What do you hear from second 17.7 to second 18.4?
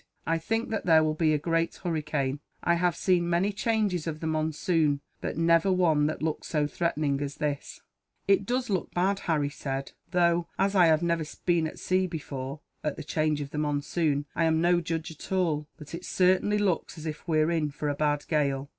a bad